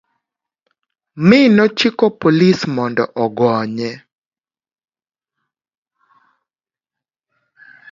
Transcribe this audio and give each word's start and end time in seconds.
mi 1.27 1.39
nochiko 1.57 2.05
polis 2.21 2.59
mondo 2.75 3.03
ogonye 3.23 3.91